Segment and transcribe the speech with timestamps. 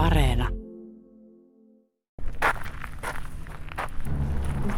[0.00, 0.48] Areena.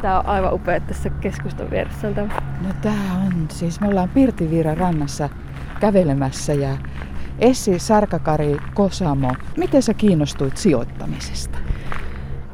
[0.03, 2.09] Tämä on aivan upea tässä keskustan vieressä.
[2.09, 2.29] On tämä.
[2.63, 5.29] No tää on, siis me ollaan Pirtiviiran rannassa
[5.81, 6.77] kävelemässä ja
[7.39, 11.59] Essi Sarkakari Kosamo, miten sä kiinnostuit sijoittamisesta?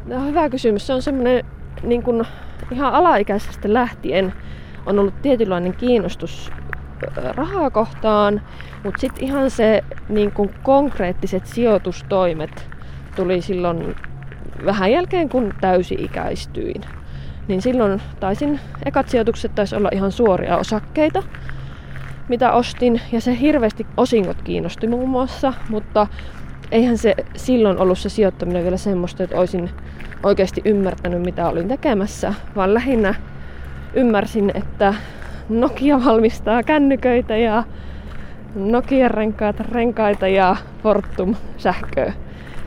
[0.06, 0.86] No, hyvä kysymys.
[0.86, 1.44] Se on semmoinen
[1.82, 2.24] niin kuin
[2.70, 4.32] ihan alaikäisestä lähtien
[4.86, 6.52] on ollut tietynlainen kiinnostus
[7.34, 8.42] rahaa kohtaan,
[8.84, 12.68] mutta sitten ihan se niin kuin konkreettiset sijoitustoimet
[13.16, 13.96] tuli silloin
[14.64, 16.82] vähän jälkeen, kun täysi-ikäistyin.
[17.48, 21.22] Niin silloin taisin, ekat sijoitukset taisi olla ihan suoria osakkeita,
[22.28, 26.06] mitä ostin, ja se hirveästi osingot kiinnosti muun muassa, mutta
[26.70, 29.70] eihän se silloin ollut se sijoittaminen vielä semmoista, että olisin
[30.22, 33.14] oikeasti ymmärtänyt, mitä olin tekemässä, vaan lähinnä
[33.94, 34.94] ymmärsin, että
[35.48, 37.64] Nokia valmistaa kännyköitä ja
[38.54, 42.12] Nokia renkaita, renkaita ja Fortum sähköä.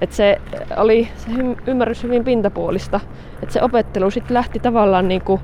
[0.02, 0.41] Et se
[0.77, 1.31] oli se
[1.67, 2.99] ymmärrys hyvin pintapuolista.
[3.43, 5.40] Et se opettelu sitten lähti tavallaan niinku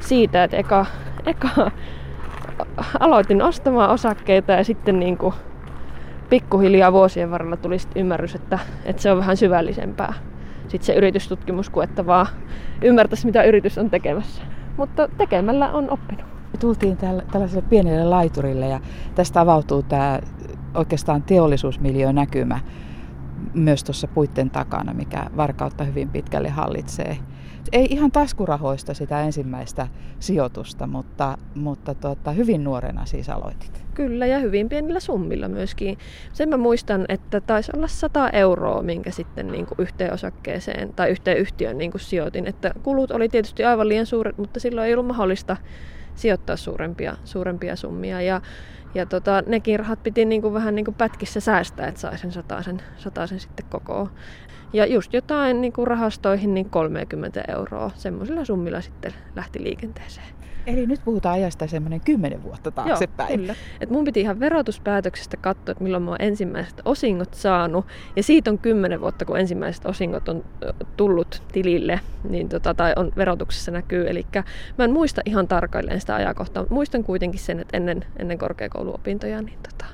[0.00, 0.86] siitä, että eka,
[1.26, 1.70] eka
[3.00, 5.34] aloitin ostamaan osakkeita ja sitten niinku
[6.30, 10.12] pikkuhiljaa vuosien varrella tuli sit ymmärrys, että, että se on vähän syvällisempää.
[10.68, 12.26] Sitten se yritystutkimus kuin että vaan
[12.82, 14.42] ymmärtäisi, mitä yritys on tekemässä.
[14.76, 16.29] Mutta tekemällä on oppinut.
[16.52, 16.96] Me tultiin
[17.32, 18.80] tällaiselle pienelle laiturille ja
[19.14, 20.20] tästä avautuu tämä
[20.74, 22.60] oikeastaan teollisuusmiljö näkymä
[23.54, 27.18] myös tuossa puitten takana, mikä varkautta hyvin pitkälle hallitsee.
[27.72, 29.88] Ei ihan taskurahoista sitä ensimmäistä
[30.20, 33.84] sijoitusta, mutta, mutta tota, hyvin nuorena siis aloitit.
[33.94, 35.98] Kyllä, ja hyvin pienillä summilla myöskin.
[36.32, 41.10] Sen mä muistan, että taisi olla 100 euroa, minkä sitten niin kuin yhteen osakkeeseen tai
[41.10, 42.46] yhteen yhtiöön niin kuin sijoitin.
[42.46, 45.56] Että kulut oli tietysti aivan liian suuret, mutta silloin ei ollut mahdollista
[46.14, 48.20] sijoittaa suurempia, suurempia summia.
[48.20, 48.40] Ja,
[48.94, 52.32] ja tota, nekin rahat piti niin kuin vähän niin kuin pätkissä säästää, että sai sen
[52.32, 54.08] sataisen, sataisen sitten koko.
[54.72, 57.90] Ja just jotain niin kuin rahastoihin niin 30 euroa.
[57.94, 60.39] Semmoisilla summilla sitten lähti liikenteeseen.
[60.66, 63.30] Eli nyt puhutaan ajasta semmoinen kymmenen vuotta taaksepäin.
[63.30, 63.54] Joo, kyllä.
[63.80, 67.86] Et mun piti ihan verotuspäätöksestä katsoa, että milloin mä oon ensimmäiset osingot saanut.
[68.16, 70.44] Ja siitä on kymmenen vuotta, kun ensimmäiset osingot on
[70.96, 74.10] tullut tilille, niin tota, tai on verotuksessa näkyy.
[74.10, 74.26] Eli
[74.78, 79.42] mä en muista ihan tarkalleen sitä ajankohtaa, mutta muistan kuitenkin sen, että ennen, ennen korkeakouluopintoja
[79.42, 79.84] niin, tota,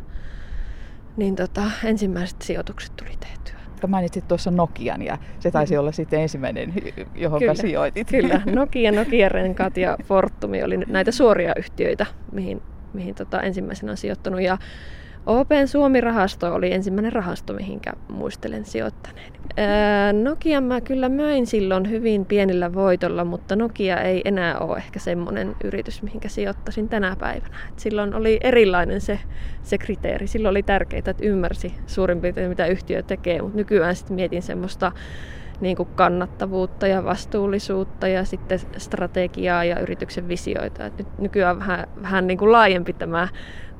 [1.16, 3.55] niin tota, ensimmäiset sijoitukset tuli tehtyä.
[3.86, 5.80] Mainitsit tuossa Nokian ja se taisi mm.
[5.80, 6.72] olla sitten ensimmäinen,
[7.14, 8.08] johon kyllä, sijoitit.
[8.08, 13.96] Kyllä, Nokia, Nokia Renkat ja Fortumi oli näitä suoria yhtiöitä, mihin, mihin tota ensimmäisenä on
[13.96, 14.40] sijoittanut.
[14.40, 14.58] Ja
[15.26, 19.32] Open Suomi-rahasto oli ensimmäinen rahasto, mihinkä muistelen sijoittaneen.
[20.22, 25.56] Nokia mä kyllä möin silloin hyvin pienellä voitolla, mutta Nokia ei enää ole ehkä semmoinen
[25.64, 27.56] yritys, mihinkä sijoittasin tänä päivänä.
[27.72, 29.18] Et silloin oli erilainen se,
[29.62, 30.26] se kriteeri.
[30.26, 34.92] Silloin oli tärkeää, että ymmärsi suurin piirtein mitä yhtiö tekee, mutta nykyään sitten mietin semmoista
[35.60, 40.86] niin kuin kannattavuutta ja vastuullisuutta ja sitten strategiaa ja yrityksen visioita.
[40.86, 43.28] Et nyt nykyään vähän, vähän niin kuin laajempi tämä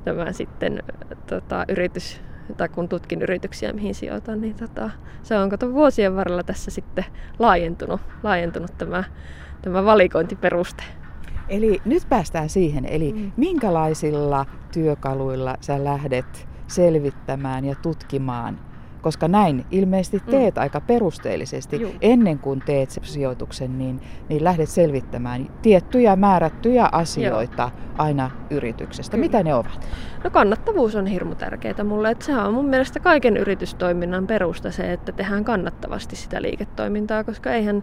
[0.07, 0.83] tämä sitten
[1.27, 2.21] tota, yritys,
[2.57, 4.91] tai kun tutkin yrityksiä, mihin sijoitan, niin tota,
[5.23, 7.05] se on kato vuosien varrella tässä sitten
[7.39, 9.05] laajentunut, laajentunut tämä,
[9.63, 10.83] tämä valikointiperuste.
[11.49, 13.33] Eli nyt päästään siihen, eli mm.
[13.37, 18.59] minkälaisilla työkaluilla sä lähdet selvittämään ja tutkimaan
[19.03, 20.31] koska näin ilmeisesti mm.
[20.31, 20.63] teet mm.
[20.63, 21.81] aika perusteellisesti.
[21.81, 21.95] Juh.
[22.01, 27.95] Ennen kuin teet sen sijoituksen, niin, niin lähdet selvittämään tiettyjä määrättyjä asioita Joo.
[27.99, 29.17] aina yrityksestä.
[29.17, 29.27] Kyllä.
[29.27, 29.89] Mitä ne ovat?
[30.25, 32.11] No kannattavuus on hirmu tärkeää mulle.
[32.11, 37.53] Että se on mun mielestä kaiken yritystoiminnan perusta se, että tehdään kannattavasti sitä liiketoimintaa, koska
[37.53, 37.83] eihän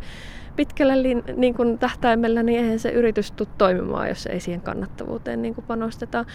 [0.55, 0.93] pitkällä
[1.35, 5.65] niin kuin tähtäimellä, niin eihän se yritys tule toimimaan, jos ei siihen kannattavuuteen niin kuin
[5.67, 6.25] panosteta.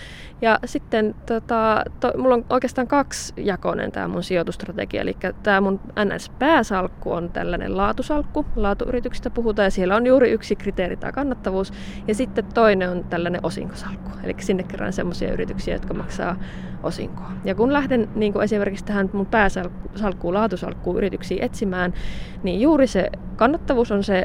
[0.42, 5.80] Ja sitten tota, to, mulla on oikeastaan kaksi jakoinen tämä mun sijoitustrategia, eli tämä mun
[6.04, 11.72] NS-pääsalkku on tällainen laatusalkku, laatuyrityksistä puhutaan, ja siellä on juuri yksi kriteeri, tämä kannattavuus,
[12.08, 16.36] ja sitten toinen on tällainen osinkosalkku, eli sinne kerran semmoisia yrityksiä, jotka maksaa
[16.82, 17.30] osinkoa.
[17.44, 21.94] Ja kun lähden niin kuin esimerkiksi tähän mun pääsalkkuun, laatusalkkuun yrityksiin etsimään,
[22.42, 24.24] niin juuri se kannattavuus on se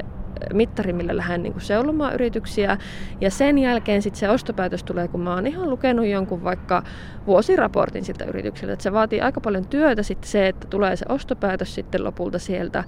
[0.54, 2.78] mittari, millä lähden niin kuin seulomaan yrityksiä.
[3.22, 6.83] Ja sen jälkeen sitten se ostopäätös tulee, kun mä oon ihan lukenut jonkun vaikka
[7.28, 8.83] vuosiraportin siltä yritykseltä.
[8.83, 12.83] Se vaatii aika paljon työtä sitten se, että tulee se ostopäätös sitten lopulta sieltä.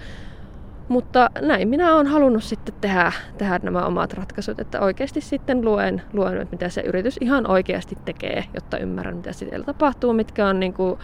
[0.87, 6.01] Mutta näin minä olen halunnut sitten tehdä, tehdä nämä omat ratkaisut, että oikeasti sitten luen,
[6.13, 10.59] luen, että mitä se yritys ihan oikeasti tekee, jotta ymmärrän, mitä siellä tapahtuu, mitkä on
[10.59, 10.99] niin kuin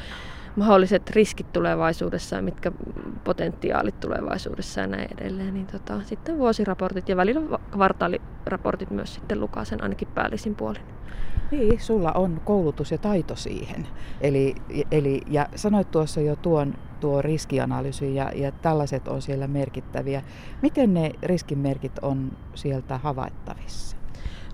[0.55, 2.71] mahdolliset riskit tulevaisuudessa ja mitkä
[3.23, 5.53] potentiaalit tulevaisuudessa ja näin edelleen.
[5.53, 10.83] Niin tota, sitten vuosiraportit ja välillä kvartaaliraportit myös sitten lukasen ainakin päällisin puolin.
[11.51, 13.87] Niin, sulla on koulutus ja taito siihen.
[14.21, 14.55] Eli,
[14.91, 20.23] eli, ja sanoit tuossa jo tuon tuo riskianalyysi ja, ja tällaiset on siellä merkittäviä.
[20.61, 24.00] Miten ne riskimerkit on sieltä havaittavissa?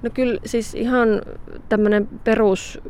[0.02, 1.22] No kyllä siis ihan
[1.70, 2.82] tämmöinen perus,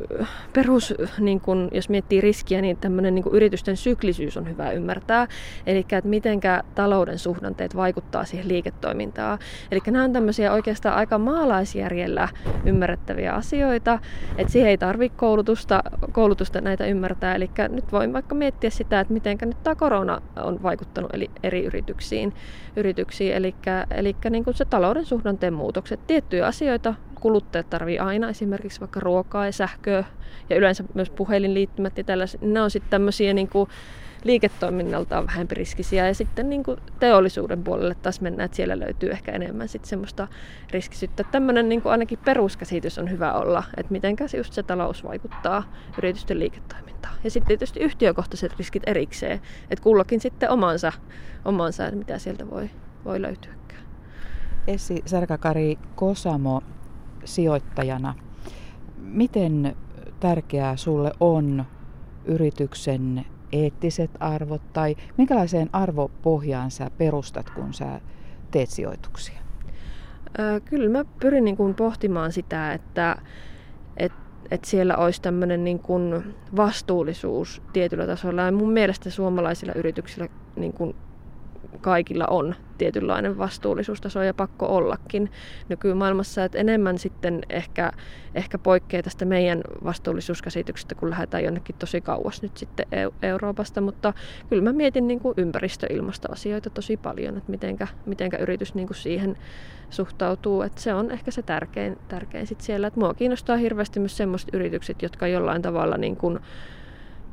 [0.52, 5.26] perus niin kun, jos miettii riskiä, niin tämmöinen niin yritysten syklisyys on hyvä ymmärtää.
[5.66, 9.38] Eli että mitenkä talouden suhdanteet vaikuttaa siihen liiketoimintaan.
[9.70, 12.28] Eli nämä on tämmöisiä oikeastaan aika maalaisjärjellä
[12.64, 13.98] ymmärrettäviä asioita,
[14.38, 15.82] että siihen ei tarvitse koulutusta,
[16.12, 17.34] koulutusta näitä ymmärtää.
[17.34, 21.10] Eli nyt voin vaikka miettiä sitä, että miten nyt tämä korona on vaikuttanut
[21.42, 22.32] eri yrityksiin.
[22.76, 23.34] yrityksiin.
[23.34, 23.54] Eli,
[23.90, 29.52] eli niin se talouden suhdanteen muutokset, tiettyjä asioita kuluttajat tarvii aina esimerkiksi vaikka ruokaa ja
[29.52, 30.04] sähköä
[30.50, 32.40] ja yleensä myös puhelinliittymät ja tällaiset.
[32.40, 33.70] Ne on sitten tämmöisiä niin kuin
[34.24, 39.32] liiketoiminnaltaan vähempi riskisiä ja sitten niin kuin teollisuuden puolelle taas mennään, että siellä löytyy ehkä
[39.32, 40.28] enemmän sitten semmoista
[40.70, 41.24] riskisyyttä.
[41.24, 46.38] Tämmöinen niin kuin ainakin peruskäsitys on hyvä olla, että miten just se talous vaikuttaa yritysten
[46.38, 47.14] liiketoimintaan.
[47.24, 49.40] Ja sitten tietysti yhtiökohtaiset riskit erikseen,
[49.70, 50.92] että kullakin sitten omansa,
[51.44, 52.70] omansa että mitä sieltä voi,
[53.04, 53.58] voi löytyä.
[54.66, 56.62] Essi Sarkakari Kosamo,
[57.28, 58.14] sijoittajana.
[58.98, 59.76] Miten
[60.20, 61.64] tärkeää sulle on
[62.24, 68.00] yrityksen eettiset arvot tai minkälaiseen arvopohjaan sä perustat, kun sä
[68.50, 69.38] teet sijoituksia?
[70.64, 73.16] Kyllä mä pyrin niin kuin pohtimaan sitä, että,
[73.96, 74.18] että,
[74.50, 78.42] että siellä olisi tämmöinen niin kuin vastuullisuus tietyllä tasolla.
[78.42, 80.94] Ja mun mielestä suomalaisilla yrityksillä niin kuin
[81.80, 85.30] kaikilla on tietynlainen vastuullisuustaso ja pakko ollakin.
[85.68, 87.92] Nykymaailmassa, että enemmän sitten ehkä,
[88.34, 92.86] ehkä poikkeaa tästä meidän vastuullisuuskäsityksestä, kun lähdetään jonnekin tosi kauas nyt sitten
[93.22, 94.12] Euroopasta, mutta
[94.48, 99.36] kyllä mä mietin niin kuin ympäristö-ilmastoasioita tosi paljon, että mitenkä, mitenkä yritys niin kuin siihen
[99.90, 104.16] suhtautuu, että se on ehkä se tärkein, tärkein sitten siellä, että mua kiinnostaa hirveästi myös
[104.16, 106.38] semmoiset yritykset, jotka jollain tavalla niin kuin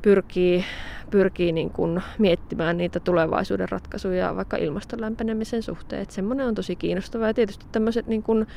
[0.06, 0.66] pyrkii,
[1.12, 6.02] pyrkii niin kuin miettimään niitä tulevaisuuden ratkaisuja vaikka ilmaston lämpenemisen suhteen.
[6.02, 8.48] Että semmoinen on tosi kiinnostavaa ja tietysti tämmöiset niin kuin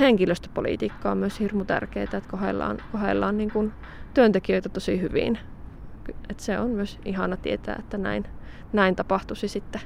[0.00, 3.72] henkilöstöpolitiikka on myös hirmu tärkeää, että kohdellaan, kohdellaan niin kuin
[4.14, 5.38] työntekijöitä tosi hyvin.
[6.30, 8.24] Et se on myös ihana tietää, että näin,
[8.72, 9.80] näin tapahtuisi sitten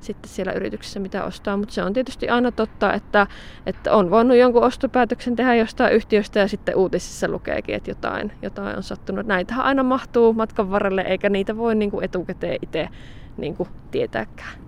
[0.00, 1.56] sitten siellä yrityksessä, mitä ostaa.
[1.56, 3.26] Mutta se on tietysti aina totta, että,
[3.66, 8.76] että on voinut jonkun ostopäätöksen tehdä jostain yhtiöstä ja sitten uutisissa lukeekin, että jotain, jotain
[8.76, 9.26] on sattunut.
[9.26, 12.88] Näitähän aina mahtuu matkan varrelle, eikä niitä voi niin kuin etukäteen itse
[13.36, 14.58] niin kuin tietääkään.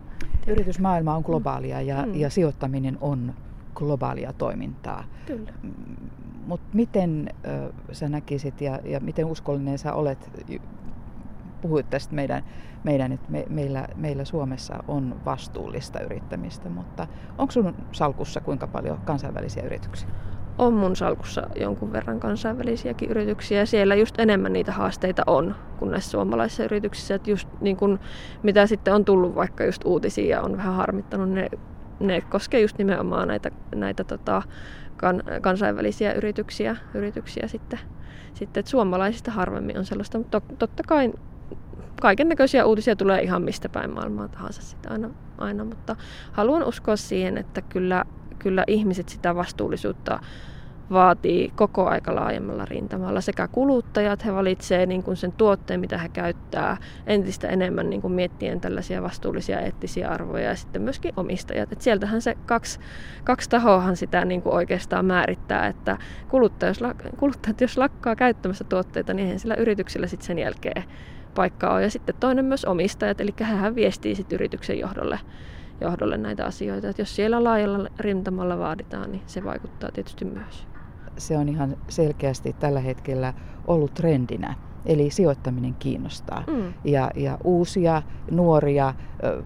[0.46, 2.14] Yritysmaailma on globaalia ja, mm.
[2.14, 3.34] ja sijoittaminen on
[3.75, 5.05] globaalia toimintaa.
[5.26, 5.52] Kyllä.
[6.46, 10.31] Mutta miten ö, sä näkisit ja, ja miten uskollinen sä olet
[11.62, 12.44] puhuit tästä meidän,
[12.85, 17.06] meidän että me, meillä, meillä Suomessa on vastuullista yrittämistä, mutta
[17.38, 20.09] onko sun salkussa kuinka paljon kansainvälisiä yrityksiä?
[20.59, 25.91] On mun salkussa jonkun verran kansainvälisiäkin yrityksiä ja siellä just enemmän niitä haasteita on kuin
[25.91, 27.14] näissä suomalaisissa yrityksissä.
[27.14, 27.99] Että just niin kun,
[28.43, 31.49] mitä sitten on tullut vaikka just uutisia ja on vähän harmittanut, ne,
[32.00, 34.43] ne koskee just nimenomaan näitä, näitä tota,
[34.97, 37.79] kan, kansainvälisiä yrityksiä, yrityksiä sitten.
[38.35, 41.12] sitten että suomalaisista harvemmin on sellaista, mutta totta kai
[42.01, 45.97] kaiken näköisiä uutisia tulee ihan mistä päin maailmaa tahansa sitä aina, aina, mutta
[46.33, 48.05] haluan uskoa siihen, että kyllä,
[48.39, 50.21] kyllä ihmiset sitä vastuullisuutta
[50.93, 53.21] vaatii koko aika laajemmalla rintamalla.
[53.21, 56.77] Sekä kuluttajat, he valitsevat niin kuin sen tuotteen, mitä he käyttää,
[57.07, 61.73] entistä enemmän niin kuin miettien tällaisia vastuullisia eettisiä arvoja ja sitten myöskin omistajat.
[61.73, 62.81] Et sieltähän se kaksi,
[63.25, 66.77] kaksi tahoahan sitä niin kuin oikeastaan määrittää, että kuluttajat,
[67.19, 70.85] kuluttajat jos lakkaa käyttämässä tuotteita, niin eihän sillä yrityksillä sitten sen jälkeen
[71.34, 71.82] paikka on.
[71.82, 75.20] Ja sitten toinen myös omistajat, eli hän viestii sitten yrityksen johdolle,
[75.81, 76.89] johdolle näitä asioita.
[76.89, 80.67] Että jos siellä laajalla rintamalla vaaditaan, niin se vaikuttaa tietysti myös.
[81.17, 83.34] Se on ihan selkeästi tällä hetkellä
[83.67, 84.55] ollut trendinä.
[84.86, 86.44] Eli sijoittaminen kiinnostaa.
[86.46, 86.72] Mm.
[86.84, 89.43] Ja, ja uusia, nuoria ö,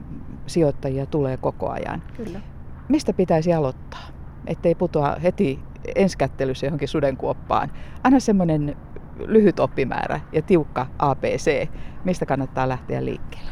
[0.46, 2.02] sijoittajia tulee koko ajan.
[2.16, 2.40] Kyllä.
[2.88, 4.08] Mistä pitäisi aloittaa,
[4.46, 5.58] ettei putoa heti
[5.94, 7.70] ensikättelyssä johonkin sudenkuoppaan?
[8.04, 8.76] Anna semmoinen
[9.18, 11.68] lyhyt oppimäärä ja tiukka APC.
[12.04, 13.50] Mistä kannattaa lähteä liikkeelle?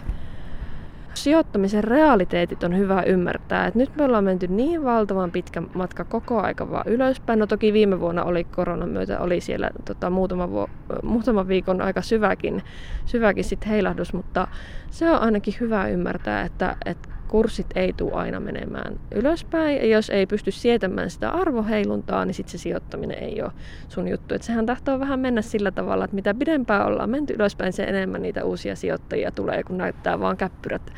[1.15, 3.67] Sijoittamisen realiteetit on hyvä ymmärtää.
[3.67, 7.39] että nyt me ollaan menty niin valtavan pitkä matka koko aika vaan ylöspäin.
[7.39, 10.69] No toki viime vuonna oli koronan myötä, oli siellä tota, muutama, vuo,
[11.03, 12.63] muutama viikon aika syväkin,
[13.05, 14.49] syväkin sit heilahdus, mutta
[14.91, 19.77] se on ainakin hyvä ymmärtää, että, että kurssit ei tule aina menemään ylöspäin.
[19.77, 23.53] Ja jos ei pysty sietämään sitä arvoheiluntaa, niin sitten se sijoittaminen ei ole
[23.89, 24.35] sun juttu.
[24.35, 28.23] Et sehän tahtoo vähän mennä sillä tavalla, että mitä pidempään ollaan menty ylöspäin, se enemmän
[28.23, 30.93] niitä uusia sijoittajia tulee, kun näyttää vaan käppyrät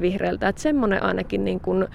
[0.00, 0.48] vihreältä.
[0.48, 1.88] Että semmoinen ainakin niin kun,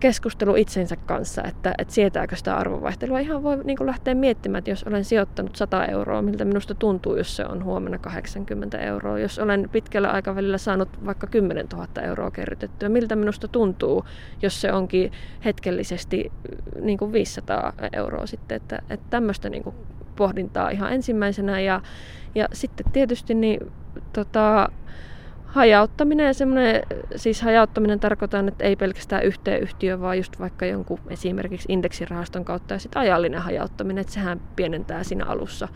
[0.00, 3.18] keskustelu itsensä kanssa, että, että sietääkö sitä arvovaihtelua.
[3.18, 7.36] Ihan voi niin lähteä miettimään, että jos olen sijoittanut 100 euroa, miltä minusta tuntuu, jos
[7.36, 9.18] se on huomenna 80 euroa.
[9.18, 14.04] Jos olen pitkällä aikavälillä saanut vaikka 10 000 euroa kerrytettyä, miltä minusta tuntuu,
[14.42, 15.12] jos se onkin
[15.44, 16.32] hetkellisesti
[16.80, 18.56] niin kuin 500 euroa sitten.
[18.56, 19.76] Että, että tämmöistä niin kuin
[20.16, 21.60] pohdintaa ihan ensimmäisenä.
[21.60, 21.80] Ja,
[22.34, 23.72] ja sitten tietysti niin,
[24.12, 24.68] tota,
[25.52, 26.82] hajauttaminen ja semmoinen,
[27.16, 32.74] siis hajauttaminen tarkoitan, että ei pelkästään yhteen yhtiö, vaan just vaikka jonkun esimerkiksi indeksirahaston kautta
[32.74, 35.68] ja sitten ajallinen hajauttaminen, että sehän pienentää siinä alussa,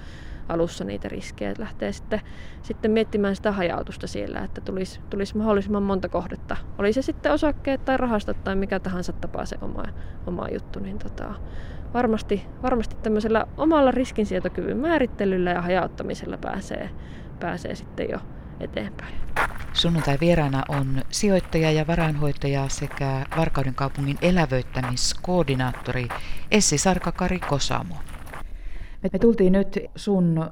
[0.49, 2.21] alussa niitä riskejä, että lähtee sitten,
[2.63, 6.57] sitten miettimään sitä hajautusta siellä, että tulisi, tulisi mahdollisimman monta kohdetta.
[6.79, 9.85] Oli se sitten osakkeet tai rahastot tai mikä tahansa tapaa se oma,
[10.27, 11.35] oma juttu, niin tota,
[11.95, 16.91] varmasti, varmasti tämmöisellä omalla riskinsietokyvyn määrittelyllä ja hajauttamisella pääsee,
[17.41, 18.19] pääsee sitten jo
[18.61, 19.15] eteenpäin.
[19.73, 26.09] Sunnuntai vieraana on sijoittaja ja varainhoitaja sekä Varkauden kaupungin elävöittämiskoordinaattori
[26.51, 27.95] Essi Sarkakari Kosamo.
[29.13, 30.51] Me tultiin nyt sun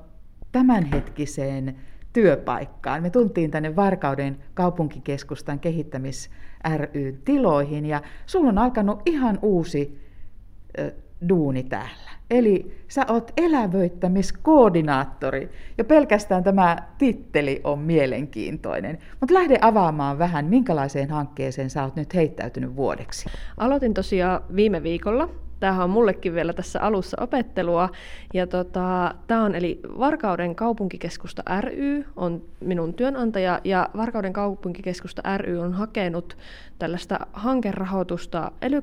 [0.52, 1.76] tämänhetkiseen
[2.12, 3.02] työpaikkaan.
[3.02, 6.30] Me tuntiin tänne Varkauden kaupunkikeskustan kehittämis
[6.76, 10.00] ry tiloihin ja sulla on alkanut ihan uusi
[11.28, 12.10] duuni täällä.
[12.30, 15.50] Eli sä oot elävöittämiskoordinaattori.
[15.78, 18.98] Ja pelkästään tämä titteli on mielenkiintoinen.
[19.20, 23.28] Mutta lähde avaamaan vähän, minkälaiseen hankkeeseen sä oot nyt heittäytynyt vuodeksi.
[23.56, 27.88] Aloitin tosiaan viime viikolla tämähän on mullekin vielä tässä alussa opettelua.
[28.34, 35.58] Ja tota, tämä on eli Varkauden kaupunkikeskusta ry on minun työnantaja ja Varkauden kaupunkikeskusta ry
[35.58, 36.36] on hakenut
[36.78, 38.82] tällaista hankerahoitusta ely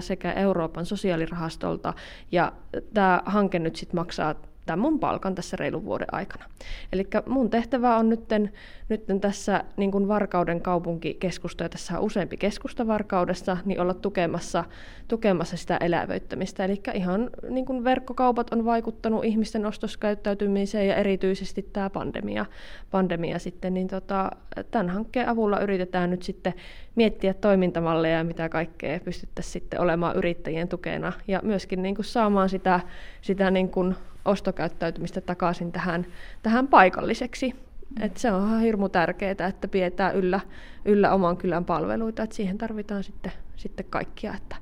[0.00, 1.94] sekä Euroopan sosiaalirahastolta
[2.32, 2.52] ja
[2.94, 4.34] tämä hanke nyt sitten maksaa
[4.66, 6.44] tämän mun palkan tässä reilun vuoden aikana.
[6.92, 8.52] Eli mun tehtävä on nytten,
[8.88, 14.64] nytten tässä niin kuin Varkauden kaupunkikeskusta, ja tässä on useampi keskusta Varkaudessa, niin olla tukemassa,
[15.08, 16.64] tukemassa sitä elävöittämistä.
[16.64, 22.46] Eli ihan niin kuin verkkokaupat on vaikuttanut ihmisten ostoskäyttäytymiseen ja erityisesti tämä pandemia,
[22.90, 24.30] pandemia sitten, niin tota,
[24.70, 26.54] tämän hankkeen avulla yritetään nyt sitten
[26.94, 32.80] miettiä toimintamalleja, mitä kaikkea pystyttäisiin sitten olemaan yrittäjien tukena ja myöskin niin kuin saamaan sitä,
[33.20, 36.06] sitä niin kuin ostokäyttäytymistä takaisin tähän,
[36.42, 37.54] tähän paikalliseksi.
[38.00, 40.40] Et se on hirmu tärkeää, että pidetään yllä,
[40.84, 42.22] yllä oman kylän palveluita.
[42.22, 44.56] Et siihen tarvitaan sitten, sitten kaikkia, että,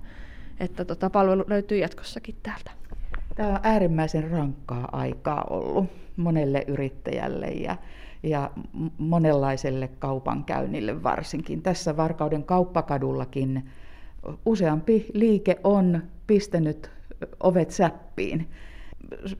[0.61, 2.71] että tota palvelu löytyy jatkossakin täältä.
[3.35, 7.77] Tämä on äärimmäisen rankkaa aikaa ollut monelle yrittäjälle ja,
[8.23, 8.51] ja
[8.99, 11.63] monenlaiselle kaupankäynnille varsinkin.
[11.63, 13.71] Tässä Varkauden kauppakadullakin
[14.47, 16.91] useampi liike on pistänyt
[17.41, 18.49] ovet säppiin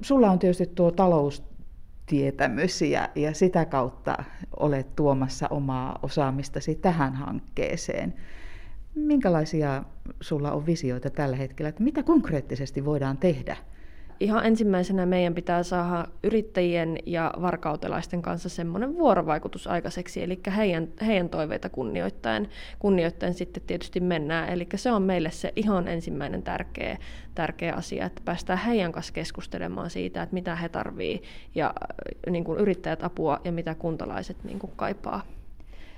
[0.03, 4.25] sulla on tietysti tuo taloustietämys ja, ja sitä kautta
[4.57, 8.15] olet tuomassa omaa osaamistasi tähän hankkeeseen.
[8.95, 9.85] Minkälaisia
[10.21, 13.57] sulla on visioita tällä hetkellä, että mitä konkreettisesti voidaan tehdä
[14.21, 21.29] ihan ensimmäisenä meidän pitää saada yrittäjien ja varkautelaisten kanssa semmoinen vuorovaikutus aikaiseksi, eli heidän, heidän
[21.29, 24.49] toiveita kunnioittain, kunnioittain sitten tietysti mennään.
[24.49, 26.99] Eli se on meille se ihan ensimmäinen tärkeä,
[27.35, 30.91] tärkeä asia, että päästään heidän kanssa keskustelemaan siitä, että mitä he tarvitsevat
[31.55, 31.75] ja
[32.31, 35.23] niin kuin yrittäjät apua ja mitä kuntalaiset niin kuin kaipaa.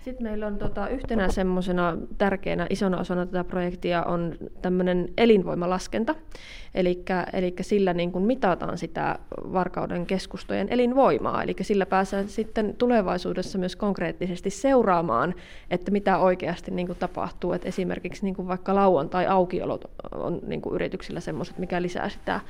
[0.04, 6.14] Sitten meillä on tota, yhtenä semmoisena tärkeänä isona osana tätä projektia on tämmöinen elinvoimalaskenta.
[6.75, 7.04] Eli
[7.61, 9.18] sillä niin kuin mitataan sitä
[9.52, 11.42] Varkauden keskustojen elinvoimaa.
[11.42, 15.35] Eli sillä pääsee sitten tulevaisuudessa myös konkreettisesti seuraamaan,
[15.71, 17.52] että mitä oikeasti niin kuin tapahtuu.
[17.52, 22.40] Et esimerkiksi niin kuin vaikka lauantai aukiolot on niin kuin yrityksillä semmoiset, mikä lisää sitä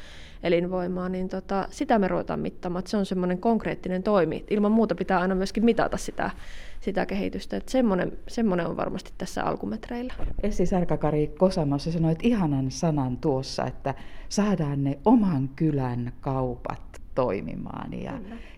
[0.43, 2.87] elinvoimaa, niin tota, sitä me ruvetaan mittaamaan.
[2.87, 4.45] Se on semmoinen konkreettinen toimi.
[4.51, 6.31] Ilman muuta pitää aina myöskin mitata sitä,
[6.83, 7.57] sitä kehitystä.
[7.57, 10.15] Että semmoinen, semmoinen on varmasti tässä alkumetreillä.
[10.43, 13.95] Essi Särkäkari Kosamossa sanoit ihanan sanan tuossa, että
[14.29, 18.13] saadaan ne oman kylän kaupat toimimaan ja,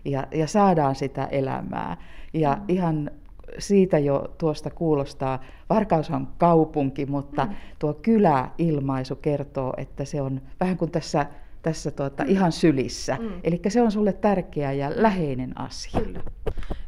[0.04, 1.96] ja, ja saadaan sitä elämää.
[2.34, 2.62] Ja mm.
[2.68, 3.10] ihan
[3.58, 5.40] siitä jo tuosta kuulostaa,
[5.70, 7.54] Varkaus on kaupunki, mutta mm.
[7.78, 11.26] tuo kyläilmaisu kertoo, että se on vähän kuin tässä
[11.64, 12.30] tässä tuota, mm.
[12.30, 13.16] ihan sylissä.
[13.20, 13.32] Mm.
[13.44, 16.00] Eli se on sulle tärkeä ja läheinen asia.
[16.00, 16.20] Kyllä.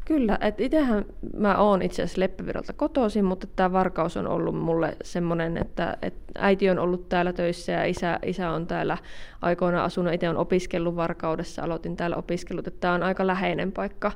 [0.05, 1.05] Kyllä, että itsehän
[1.37, 6.33] mä oon itse asiassa Leppävirolta kotoisin, mutta tämä Varkaus on ollut mulle semmoinen, että, että
[6.39, 8.99] äiti on ollut täällä töissä ja isä, isä on täällä
[9.43, 10.15] aikoina asunut.
[10.15, 14.13] Itse on opiskellut Varkaudessa, aloitin täällä opiskelut, että tämä on aika läheinen paikka,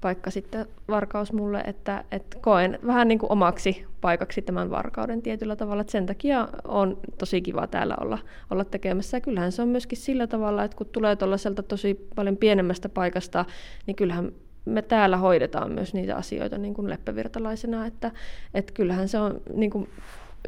[0.00, 5.56] paikka sitten Varkaus mulle, että, että koen vähän niin kuin omaksi paikaksi tämän Varkauden tietyllä
[5.56, 8.18] tavalla, että sen takia on tosi kiva täällä olla,
[8.50, 9.16] olla tekemässä.
[9.16, 13.44] Ja kyllähän se on myöskin sillä tavalla, että kun tulee tuollaiselta tosi paljon pienemmästä paikasta,
[13.86, 14.32] niin kyllähän
[14.64, 18.10] me täällä hoidetaan myös niitä asioita niin kuin leppävirtalaisena, että,
[18.54, 19.88] että kyllähän se on niin kuin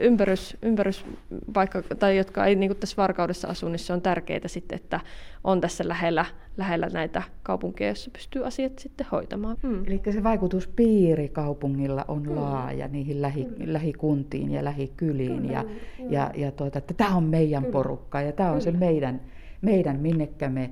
[0.01, 5.01] ympärys, ympäryspaikka, tai jotka ei niin tässä varkaudessa asu, niin se on tärkeää sitten, että
[5.45, 6.25] on tässä lähellä,
[6.57, 9.57] lähellä näitä kaupunkeja, joissa pystyy asiat sitten hoitamaan.
[9.63, 9.85] Mm.
[9.87, 12.37] Eli se vaikutuspiiri kaupungilla on mm.
[12.37, 13.55] laaja niihin lähi, mm.
[13.67, 15.41] lähikuntiin ja lähikyliin.
[15.43, 16.13] Kyllä, ja, mm.
[16.13, 17.73] ja, ja tuota, että tämä on meidän Kyllä.
[17.73, 18.73] porukka ja tämä on Kyllä.
[18.73, 19.21] se meidän,
[19.61, 20.71] meidän minnekä me,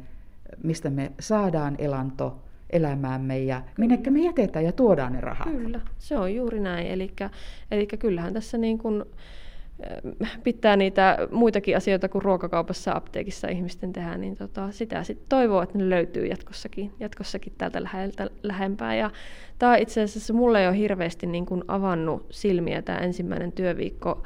[0.62, 2.38] mistä me saadaan elanto
[2.72, 5.48] elämäämme ja minnekä me jätetään ja tuodaan ne rahat.
[5.48, 6.86] Kyllä, se on juuri näin.
[7.70, 9.04] Eli kyllähän tässä niin kuin
[10.22, 15.62] äh, pitää niitä muitakin asioita kuin ruokakaupassa apteekissa ihmisten tehdä, niin tota, sitä sitten toivoo,
[15.62, 18.94] että ne löytyy jatkossakin, jatkossakin täältä läheltä, lähempää.
[18.94, 19.10] Ja
[19.58, 24.22] tämä itse asiassa mulle ei ole hirveästi niin kuin avannut silmiä tämä ensimmäinen työviikko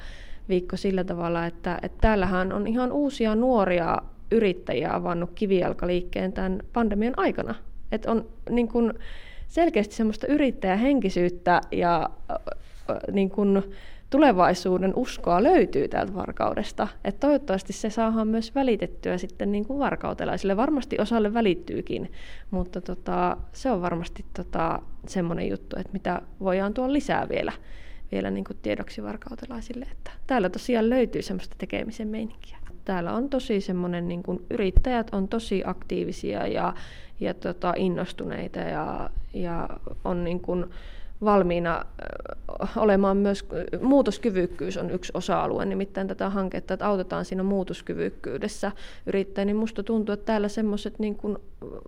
[0.48, 3.98] viikko sillä tavalla, että, että täällähän on ihan uusia nuoria
[4.30, 7.54] yrittäjiä avannut kivijalkaliikkeen tämän pandemian aikana.
[7.94, 8.94] Että on niin kun
[9.48, 12.10] selkeästi semmoista yrittäjähenkisyyttä ja
[13.12, 13.62] niin kun
[14.10, 16.88] tulevaisuuden uskoa löytyy täältä varkaudesta.
[17.04, 20.56] Et toivottavasti se saadaan myös välitettyä sitten niin kuin varkautelaisille.
[20.56, 22.12] Varmasti osalle välittyykin,
[22.50, 27.52] mutta tota, se on varmasti tota, semmoinen juttu, että mitä voidaan tuoda lisää vielä,
[28.12, 29.86] vielä niin kuin tiedoksi varkautelaisille.
[29.92, 32.58] Että täällä tosiaan löytyy semmoista tekemisen meininkiä.
[32.84, 36.74] Täällä on tosi semmoinen, niin kuin yrittäjät on tosi aktiivisia ja
[37.20, 39.68] ja tota, innostuneita ja, ja
[40.04, 40.66] on niin kuin
[41.24, 41.84] valmiina
[42.76, 43.48] olemaan myös,
[43.80, 48.72] muutoskyvykkyys on yksi osa-alue, nimittäin tätä hanketta, että autetaan siinä muutoskyvykkyydessä
[49.06, 51.38] yrittäjä, niin musta tuntuu, että täällä semmoiset niin kuin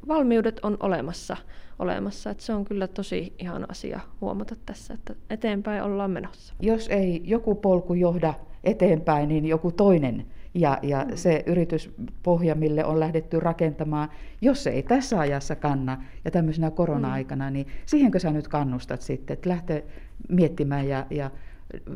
[0.08, 1.36] valmiudet on olemassa,
[1.78, 6.54] olemassa, että se on kyllä tosi ihana asia huomata tässä, että eteenpäin ollaan menossa.
[6.60, 8.34] Jos ei joku polku johda
[8.66, 11.16] eteenpäin, niin joku toinen ja, ja mm.
[11.16, 14.08] se yrityspohja, mille on lähdetty rakentamaan,
[14.40, 17.52] jos se ei tässä ajassa kanna ja tämmöisenä korona-aikana, mm.
[17.52, 19.84] niin siihenkö sä nyt kannustat sitten, että lähtee
[20.28, 21.30] miettimään ja, ja,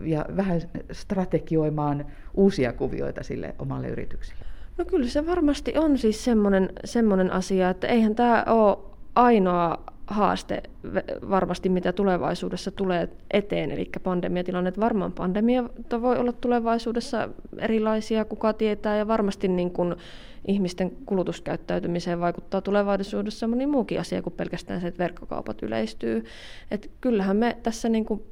[0.04, 0.60] ja vähän
[0.92, 4.44] strategioimaan uusia kuvioita sille omalle yritykselle?
[4.78, 8.78] No kyllä se varmasti on siis semmoinen, semmoinen asia, että eihän tämä ole
[9.14, 10.62] ainoa haaste
[11.30, 14.72] varmasti, mitä tulevaisuudessa tulee eteen, eli pandemiatilanne.
[14.80, 15.64] Varmaan pandemia
[16.00, 19.94] voi olla tulevaisuudessa erilaisia, kuka tietää, ja varmasti niin kuin
[20.48, 26.24] ihmisten kulutuskäyttäytymiseen vaikuttaa tulevaisuudessa moni muukin asia kuin pelkästään se, että verkkokaupat yleistyy.
[26.70, 28.22] Et kyllähän me tässä niin kuin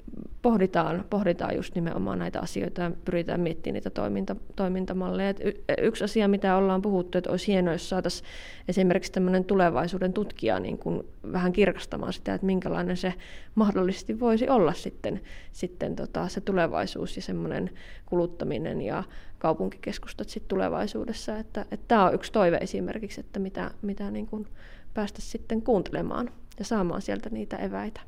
[0.42, 5.28] pohditaan, pohditaan just nimenomaan näitä asioita ja pyritään miettimään niitä toiminta, toimintamalleja.
[5.28, 8.28] Et y- yksi asia, mitä ollaan puhuttu, että olisi hienoa, jos saataisiin
[8.68, 13.14] esimerkiksi tämmöinen tulevaisuuden tutkija niin kuin vähän kirkastamaan sitä, että minkälainen se
[13.54, 15.20] mahdollisesti voisi olla sitten,
[15.52, 17.70] sitten tota, se tulevaisuus ja semmoinen
[18.06, 19.04] kuluttaminen ja
[19.38, 21.38] kaupunkikeskustat sitten tulevaisuudessa.
[21.38, 24.46] Että, että tämä on yksi toive esimerkiksi, että mitä, mitä niin kuin
[24.94, 28.00] päästä sitten kuuntelemaan ja saamaan sieltä niitä eväitä.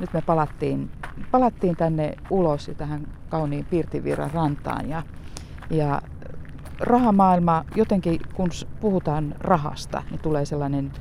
[0.00, 0.90] Nyt me palattiin,
[1.30, 5.02] palattiin tänne ulos tähän kauniin Pirtivirran rantaan ja,
[5.70, 6.02] ja
[6.80, 10.92] rahamaailma, jotenkin kun puhutaan rahasta, niin tulee sellainen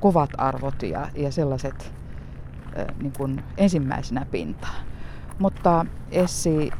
[0.00, 1.94] kovat arvot ja, ja sellaiset
[3.02, 4.84] niin kuin ensimmäisenä pintaan.
[5.38, 6.70] Mutta Essi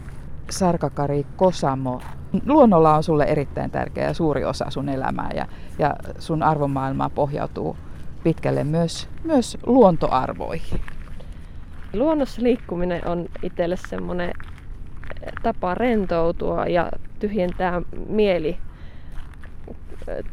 [0.50, 2.00] Sarkakari Kosamo,
[2.46, 5.46] luonnolla on sulle erittäin tärkeä ja suuri osa sun elämää ja,
[5.78, 7.76] ja sun arvomaailmaa pohjautuu
[8.22, 10.80] pitkälle myös, myös luontoarvoihin.
[11.92, 14.33] Luonnossa liikkuminen on itselle semmoinen
[15.42, 18.59] tapa rentoutua ja tyhjentää mieli,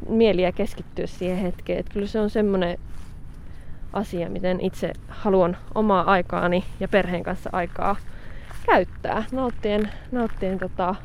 [0.10, 1.80] mieli ja keskittyä siihen hetkeen.
[1.80, 2.78] Että kyllä se on semmoinen
[3.94, 7.96] asia, miten itse haluan omaa aikaani ja perheen kanssa aikaa
[8.66, 9.24] käyttää.
[9.32, 10.96] Nauttien, nauttien, tota,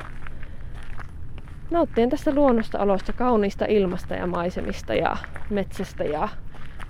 [1.71, 5.17] nauttien tästä luonnosta olosta, kauniista ilmasta ja maisemista ja
[5.51, 6.29] metsästä ja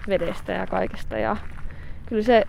[0.09, 1.19] vedestä ja kaikesta.
[1.19, 1.37] Ja
[2.07, 2.45] kyllä se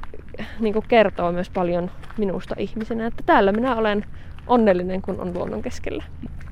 [0.60, 4.06] niin kertoo myös paljon minusta ihmisenä, että täällä minä olen
[4.48, 6.04] onnellinen, kun on luonnon keskellä.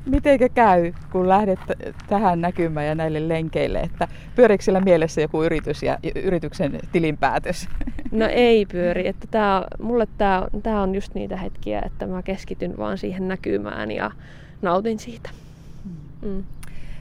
[0.05, 1.59] Mitenkä käy, kun lähdet
[2.07, 7.67] tähän näkymään ja näille lenkeille, että pyöriikö siellä mielessä joku yritys ja yrityksen tilinpäätös?
[8.11, 12.77] No ei pyöri, että tää, mulle tämä tää on just niitä hetkiä, että mä keskityn
[12.77, 14.11] vaan siihen näkymään ja
[14.61, 15.29] nautin siitä.
[16.21, 16.43] Mm.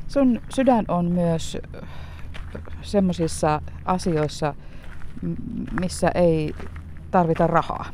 [0.08, 1.58] Sun sydän on myös
[2.82, 4.54] semmoisissa asioissa,
[5.80, 6.54] missä ei
[7.10, 7.86] tarvita rahaa.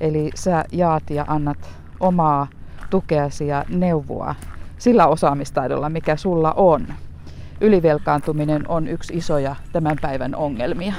[0.00, 2.48] Eli sä jaat ja annat omaa
[2.90, 4.34] tukeasi ja neuvoa
[4.78, 6.86] sillä osaamistaidolla, mikä sulla on.
[7.60, 10.94] Ylivelkaantuminen on yksi isoja tämän päivän ongelmia.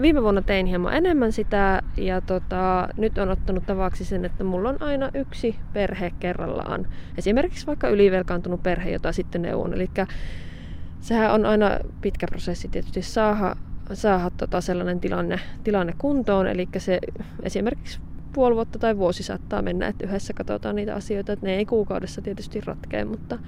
[0.00, 4.68] Viime vuonna tein hieman enemmän sitä ja tota, nyt on ottanut tavaksi sen, että mulla
[4.68, 6.86] on aina yksi perhe kerrallaan.
[7.18, 9.74] Esimerkiksi vaikka ylivelkaantunut perhe, jota sitten neuvon.
[9.74, 9.90] Eli
[11.00, 13.56] sehän on aina pitkä prosessi tietysti saada,
[13.94, 16.46] saada tota sellainen tilanne, tilanne kuntoon.
[16.46, 16.98] Eli se
[17.42, 18.00] esimerkiksi
[18.32, 22.22] puoli vuotta tai vuosi saattaa mennä, että yhdessä katsotaan niitä asioita, että ne ei kuukaudessa
[22.22, 23.38] tietysti ratkea, mutta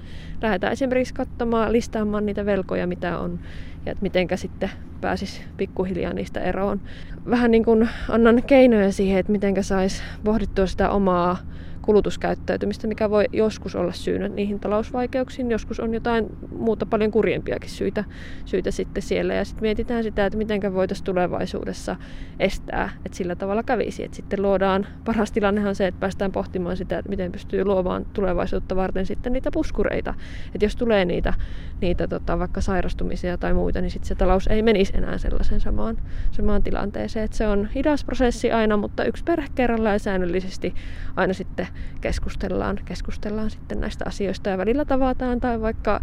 [0.41, 3.39] lähdetään esimerkiksi katsomaan, listaamaan niitä velkoja, mitä on
[3.85, 4.69] ja että mitenkä sitten
[5.01, 6.81] pääsisi pikkuhiljaa niistä eroon.
[7.29, 11.37] Vähän niin kuin annan keinoja siihen, että mitenkä saisi pohdittua sitä omaa
[11.83, 15.51] kulutuskäyttäytymistä, mikä voi joskus olla syynä niihin talousvaikeuksiin.
[15.51, 16.25] Joskus on jotain
[16.57, 18.03] muuta paljon kurjempiakin syitä,
[18.45, 19.33] syitä sitten siellä.
[19.33, 21.95] Ja sitten mietitään sitä, että miten voitaisiin tulevaisuudessa
[22.39, 24.03] estää, että sillä tavalla kävisi.
[24.03, 28.75] Että sitten luodaan, paras tilannehan se, että päästään pohtimaan sitä, että miten pystyy luomaan tulevaisuutta
[28.75, 30.13] varten sitten niitä puskureita.
[30.55, 31.33] Että jos tulee niitä,
[31.81, 35.97] niitä tota, vaikka sairastumisia tai muita, niin sitten se talous ei menisi enää sellaisen samaan,
[36.31, 37.25] samaan tilanteeseen.
[37.25, 40.73] Että se on hidas prosessi aina, mutta yksi perhe kerrallaan säännöllisesti
[41.15, 41.67] aina sitten
[42.01, 46.01] keskustellaan, keskustellaan sitten näistä asioista ja välillä tavataan tai vaikka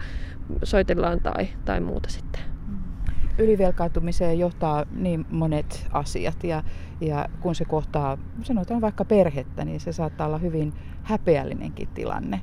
[0.63, 2.43] soitellaan tai, tai muuta sitten.
[3.39, 6.63] Ylivelkaantumiseen johtaa niin monet asiat ja,
[7.01, 12.41] ja kun se kohtaa, sanotaan vaikka perhettä, niin se saattaa olla hyvin häpeällinenkin tilanne.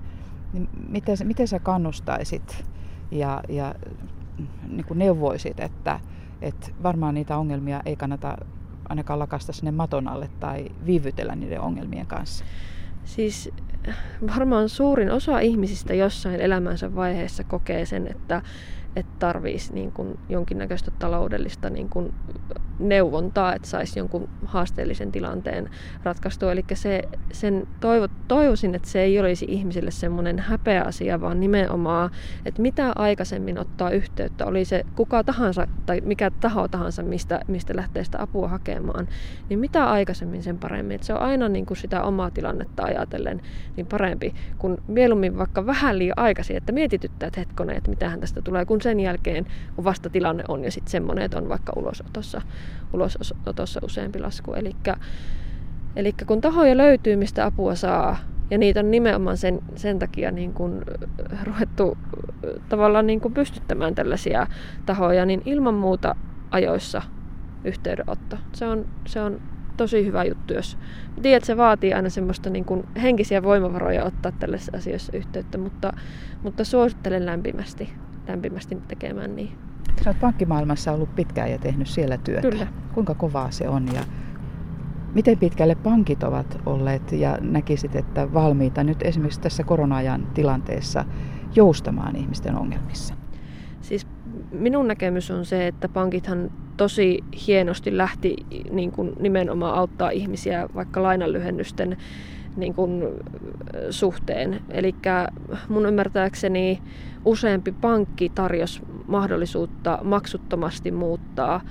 [0.54, 2.66] Niin miten, miten sä kannustaisit
[3.12, 3.76] ja, ja
[4.68, 6.00] niin kuin neuvoisit, että,
[6.42, 8.38] että varmaan niitä ongelmia ei kannata
[8.90, 12.46] ainakaan lakasta sinne maton alle tai viivytellä niiden ongelmien kanssa?
[13.08, 13.50] Siis
[14.36, 18.42] varmaan suurin osa ihmisistä jossain elämänsä vaiheessa kokee sen, että
[18.96, 19.92] että tarvitsisi niin
[20.30, 22.14] jonkinnäköistä taloudellista niin kuin
[22.80, 25.70] neuvontaa, että saisi jonkun haasteellisen tilanteen
[26.04, 26.52] ratkaistua.
[26.52, 32.10] Eli se, sen toivo, toivoisin, että se ei olisi ihmisille semmoinen häpeä asia, vaan nimenomaan,
[32.46, 37.76] että mitä aikaisemmin ottaa yhteyttä, oli se kuka tahansa tai mikä taho tahansa, mistä, mistä
[37.76, 39.08] lähtee sitä apua hakemaan,
[39.50, 40.96] niin mitä aikaisemmin sen paremmin.
[40.96, 43.42] Että se on aina niin kuin sitä omaa tilannetta ajatellen
[43.76, 48.42] niin parempi, kun mieluummin vaikka vähän liian aikaisin, että mietityttää, että hetkonen, että mitähän tästä
[48.42, 52.42] tulee, kun sen jälkeen, kun vasta tilanne on ja sitten semmoinen, että on vaikka ulosotossa,
[52.94, 54.54] ulosotossa useampi lasku.
[55.96, 58.18] Eli kun tahoja löytyy, mistä apua saa,
[58.52, 60.82] ja niitä on nimenomaan sen, sen takia niin kuin
[61.44, 61.98] ruvettu
[62.70, 64.48] tavallaan niin kuin pystyttämään tällaisia
[64.86, 66.16] tahoja, niin ilman muuta
[66.52, 67.02] ajoissa
[67.64, 68.38] yhteydenotto.
[68.54, 69.42] Se on, se on
[69.78, 70.78] tosi hyvä juttu, jos
[71.22, 75.94] tiedät, se vaatii aina semmoista niin kuin henkisiä voimavaroja ottaa tällaisissa asioissa yhteyttä, mutta,
[76.44, 77.94] mutta suosittelen lämpimästi
[78.28, 79.67] lämpimästi tekemään niin.
[80.04, 82.50] Sä oot pankkimaailmassa ollut pitkään ja tehnyt siellä työtä.
[82.50, 82.68] Kyllä.
[82.94, 84.02] Kuinka kovaa se on ja
[85.14, 91.06] miten pitkälle pankit ovat olleet ja näkisit, että valmiita nyt esimerkiksi tässä korona-ajan tilanteessa
[91.56, 93.14] joustamaan ihmisten ongelmissa?
[93.82, 94.08] Siis
[94.52, 98.36] minun näkemys on se, että pankithan tosi hienosti lähti
[98.72, 101.98] niin kuin nimenomaan auttaa ihmisiä vaikka lainanlyhennysten
[102.58, 103.04] niin kuin,
[103.90, 104.62] suhteen.
[104.70, 104.96] Eli
[105.70, 106.82] mun ymmärtääkseni
[107.26, 111.62] useampi pankki tarjosi mahdollisuutta maksuttomasti muuttaa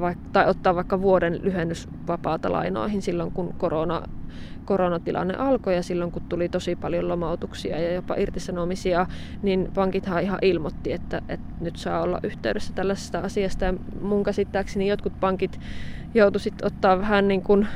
[0.00, 4.02] vaikka, tai ottaa vaikka vuoden lyhennysvapaata lainoihin silloin, kun korona,
[4.64, 9.06] koronatilanne alkoi ja silloin, kun tuli tosi paljon lomautuksia ja jopa irtisanomisia,
[9.42, 13.64] niin pankithan ihan ilmoitti, että, että nyt saa olla yhteydessä tällaisesta asiasta.
[13.64, 15.60] Ja mun käsittääkseni jotkut pankit
[16.14, 17.68] joutuisit ottaa vähän niin kuin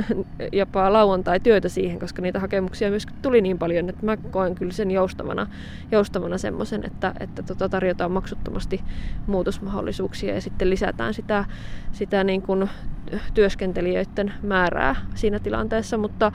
[0.52, 4.90] jopa lauantai-työtä siihen, koska niitä hakemuksia myös tuli niin paljon, että mä koen kyllä sen
[4.90, 5.46] joustavana,
[5.90, 8.80] joustavana semmoisen, että, että tota tarjotaan maksuttomasti
[9.26, 11.44] muutosmahdollisuuksia ja sitten lisätään sitä,
[11.92, 12.70] sitä niin kuin
[13.34, 16.32] työskentelijöiden määrää siinä tilanteessa, mutta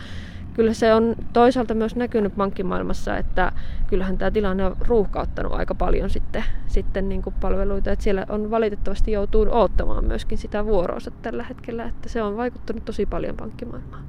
[0.57, 3.51] kyllä se on toisaalta myös näkynyt pankkimaailmassa, että
[3.87, 7.91] kyllähän tämä tilanne on ruuhkauttanut aika paljon sitten, sitten niin kuin palveluita.
[7.91, 12.85] Että siellä on valitettavasti joutuu odottamaan myöskin sitä vuoroonsa tällä hetkellä, että se on vaikuttanut
[12.85, 14.03] tosi paljon pankkimaailmaan.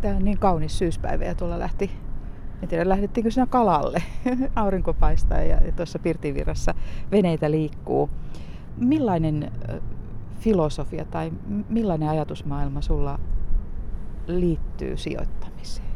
[0.00, 1.90] Tämä on niin kaunis syyspäivä ja tuolla lähti,
[2.62, 4.02] en tiedä lähdettiinkö siinä kalalle,
[4.56, 6.74] aurinko paistaa ja, ja tuossa Pirtivirrassa
[7.12, 8.10] veneitä liikkuu.
[8.76, 9.52] Millainen
[10.38, 11.32] filosofia tai
[11.68, 13.18] millainen ajatusmaailma sulla
[14.26, 15.88] liittyy sijoittamiseen?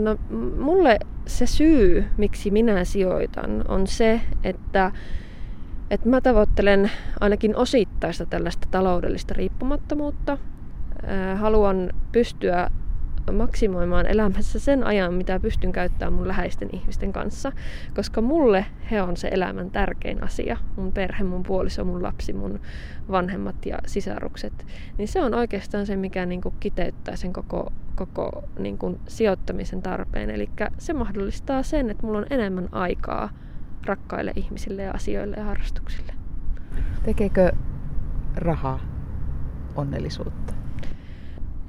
[0.00, 0.16] No,
[0.58, 4.92] mulle se syy, miksi minä sijoitan, on se, että,
[5.90, 6.90] että mä tavoittelen
[7.20, 10.38] ainakin osittaista tällaista taloudellista riippumattomuutta.
[11.36, 12.70] Haluan pystyä
[13.32, 17.52] maksimoimaan elämässä sen ajan, mitä pystyn käyttämään mun läheisten ihmisten kanssa.
[17.94, 20.56] Koska mulle he on se elämän tärkein asia.
[20.76, 22.60] Mun perhe, mun puoliso, mun lapsi, mun
[23.10, 24.66] vanhemmat ja sisarukset.
[24.98, 29.82] Niin se on oikeastaan se, mikä niin kuin kiteyttää sen koko, koko niin kuin sijoittamisen
[29.82, 30.30] tarpeen.
[30.30, 33.30] Eli se mahdollistaa sen, että mulla on enemmän aikaa
[33.86, 36.12] rakkaille ihmisille ja asioille ja harrastuksille.
[37.02, 37.52] Tekeekö
[38.36, 38.80] raha
[39.76, 40.51] onnellisuutta?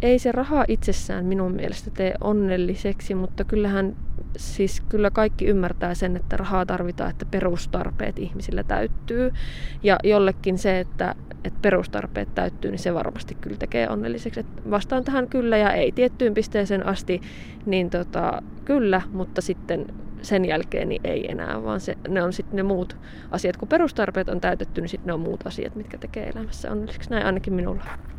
[0.03, 3.95] Ei se raha itsessään minun mielestä tee onnelliseksi, mutta kyllähän
[4.37, 9.31] siis kyllä kaikki ymmärtää sen, että rahaa tarvitaan, että perustarpeet ihmisillä täyttyy.
[9.83, 14.39] Ja jollekin se, että että perustarpeet täyttyy, niin se varmasti kyllä tekee onnelliseksi.
[14.39, 17.21] Et vastaan tähän kyllä ja ei tiettyyn pisteeseen asti,
[17.65, 19.85] niin tota, kyllä, mutta sitten
[20.21, 22.97] sen jälkeen niin ei enää, vaan se, ne on sitten ne muut
[23.31, 23.57] asiat.
[23.57, 27.09] Kun perustarpeet on täytetty, niin sitten ne on muut asiat, mitkä tekee elämässä onnelliseksi.
[27.09, 28.12] Näin ainakin minulla.